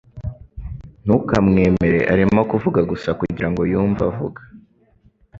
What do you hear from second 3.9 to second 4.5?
avuga